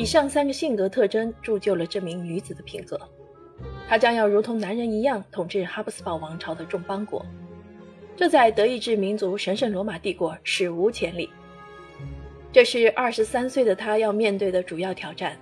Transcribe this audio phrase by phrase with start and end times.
[0.00, 2.98] 以上三个性格特征铸就了这名女子的品格。
[3.86, 7.22] 她将要如同男人一样统治哈布斯堡王朝的众邦国，
[8.16, 11.28] 这在德意志民族神圣罗马帝国史无前例。
[12.50, 15.36] 这是二十三岁的她要面对的主要挑战。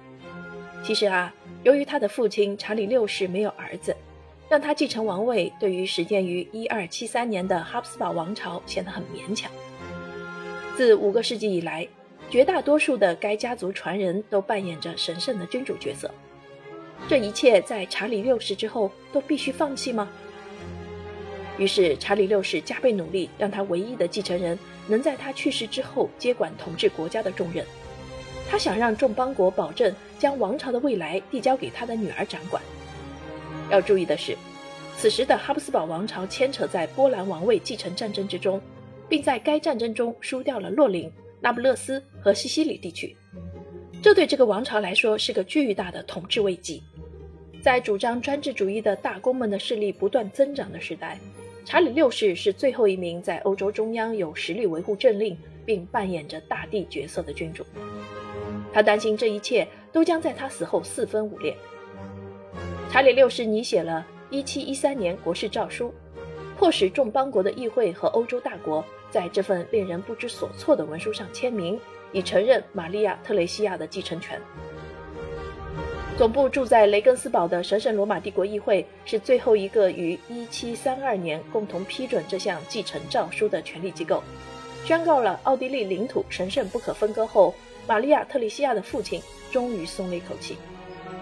[0.82, 1.32] 其实啊，
[1.62, 3.94] 由于她的父亲查理六世没有儿子，
[4.48, 9.48] 让她继承王位，对于始建于一二七三年的哈布斯堡王朝显得很勉强。
[10.76, 11.86] 自五个世纪以来，
[12.30, 16.10] 绝大多数的该家族传人都扮演着神圣的君主角色。
[17.08, 20.08] 这一切在查理六世之后都必须放弃吗？
[21.56, 27.64] 于是查理六世加倍努力，让他唯一的继承人能在他去世之后接管统治国家的重任。
[28.50, 32.62] 他想让众邦国保证将王朝的未来递交给他的女儿掌管。
[33.70, 34.36] 要注意的是，
[34.96, 38.60] 此时的哈布斯堡王朝牵扯在波兰王位继承战争之中。
[39.08, 43.16] 并在该战争中输掉了洛林、那不勒斯和西西里地区，
[44.02, 46.82] 这对这个王朝来说是个巨大的统治危机。
[47.62, 51.18] 在主张专制主义的大公们的势力不断增长的时代，
[51.64, 55.36] 查理六世是最后一名在欧洲中央有实力维护政令
[55.66, 57.64] 并扮演着大帝角色的君主。
[58.72, 61.56] 他担心这一切都将在他死后四分五裂。
[62.90, 65.92] 查理六世拟写了1713年国事诏书，
[66.56, 68.84] 迫使众邦国的议会和欧洲大国。
[69.10, 71.78] 在这份令人不知所措的文书上签名，
[72.12, 74.40] 以承认玛利亚·特雷西亚的继承权。
[76.16, 84.22] 总部住在雷根斯堡的神圣罗马帝国议会是最后一个于1732年共同批准这项继承诏书的权力机构。
[84.84, 87.54] 宣告了奥地利领土神圣不可分割后，
[87.86, 90.56] 玛利亚·特雷西亚的父亲终于松了一口气。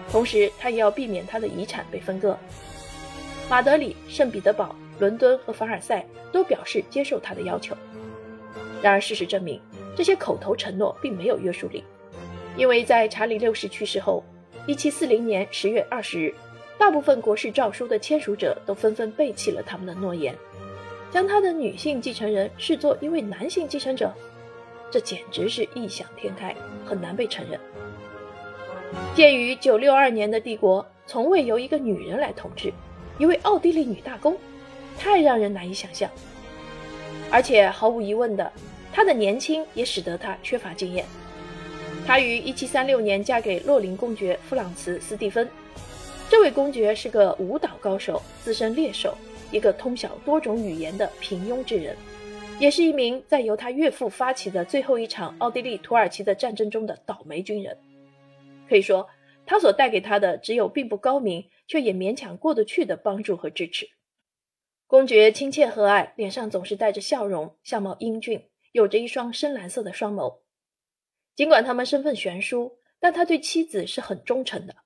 [0.09, 2.37] 同时，他也要避免他的遗产被分割。
[3.49, 4.75] 马德里、圣彼得堡。
[4.99, 7.75] 伦敦和凡尔赛都表示接受他的要求，
[8.81, 9.61] 然而事实证明，
[9.95, 11.83] 这些口头承诺并没有约束力，
[12.55, 14.23] 因为在查理六世去世后
[14.67, 16.35] ，1740年10月20日，
[16.77, 20.35] 大部分国事诏书的签署者都纷纷背弃了他们的诺言，
[21.11, 24.11] 将他的女性继承人视作一位男性继承者，
[24.89, 26.55] 这简直是异想天开，
[26.85, 27.59] 很难被承认。
[29.13, 32.71] 鉴于962年的帝国从未由一个女人来统治，
[33.19, 34.35] 一位奥地利女大公。
[34.99, 36.09] 太让人难以想象，
[37.31, 38.51] 而且毫无疑问的，
[38.91, 41.05] 他的年轻也使得他缺乏经验。
[42.05, 45.47] 他于1736年嫁给洛林公爵弗朗茨·斯蒂芬，
[46.29, 49.17] 这位公爵是个舞蹈高手、资深猎手，
[49.51, 51.95] 一个通晓多种语言的平庸之人，
[52.59, 57.77] 也是一名在由他岳父发起的最后一场奥地利土耳其的战争中的倒霉军人。
[58.69, 59.07] 可以说，
[59.45, 63.87] 他所带给他的只有并不高明却也勉强过得去的帮助和支持。
[64.89, 70.39] 公爵亲切和蔼，脸上总是带着笑容，相貌英俊，有着一双深蓝色的双眸。
[71.35, 74.77] 尽管他们身份悬殊，但他对妻子是很忠诚的。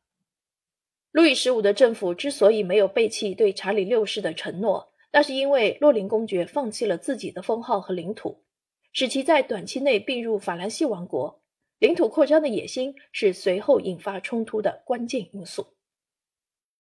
[1.11, 8.43] 路易十五的政府之所以没有背弃对查理六世的承诺，那是因为洛林公爵放弃了自己的封号和领土，
[8.91, 11.43] 使其在短期内并入法兰西王国。
[11.77, 15.67] 领土扩张的野心是随后引发冲突的关键因素。